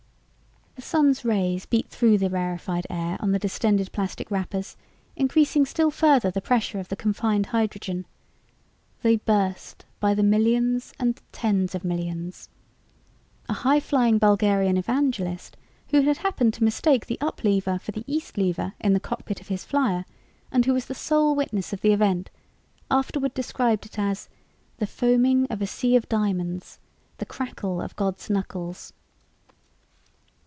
The 0.75 0.87
Sun's 0.97 1.23
rays 1.23 1.65
beat 1.67 1.89
through 1.89 2.17
the 2.17 2.29
rarified 2.29 2.87
air 2.89 3.15
on 3.19 3.31
the 3.33 3.37
distended 3.39 3.91
plastic 3.91 4.31
wrappers, 4.31 4.75
increasing 5.15 5.63
still 5.65 5.91
further 5.91 6.31
the 6.31 6.41
pressure 6.41 6.79
of 6.79 6.89
the 6.89 6.95
confined 6.95 7.47
hydrogen. 7.47 8.05
They 9.03 9.17
burst 9.17 9.85
by 9.99 10.15
the 10.15 10.23
millions 10.23 10.93
and 10.99 11.21
tens 11.31 11.75
of 11.75 11.83
millions. 11.83 12.49
A 13.47 13.53
high 13.53 13.79
flying 13.79 14.17
Bulgarian 14.17 14.75
evangelist, 14.75 15.55
who 15.89 16.01
had 16.01 16.17
happened 16.17 16.55
to 16.55 16.63
mistake 16.63 17.05
the 17.05 17.21
up 17.21 17.43
lever 17.43 17.77
for 17.77 17.91
the 17.91 18.03
east 18.07 18.35
lever 18.37 18.73
in 18.79 18.93
the 18.93 18.99
cockpit 18.99 19.39
of 19.39 19.49
his 19.49 19.63
flier 19.63 20.03
and 20.51 20.65
who 20.65 20.73
was 20.73 20.87
the 20.87 20.95
sole 20.95 21.35
witness 21.35 21.71
of 21.73 21.81
the 21.81 21.93
event, 21.93 22.31
afterward 22.89 23.33
described 23.35 23.85
it 23.85 23.99
as 23.99 24.27
"the 24.77 24.87
foaming 24.87 25.45
of 25.51 25.61
a 25.61 25.67
sea 25.67 25.95
of 25.95 26.09
diamonds, 26.09 26.79
the 27.17 27.25
crackle 27.25 27.79
of 27.79 27.95
God's 27.95 28.29
knuckles." 28.31 28.93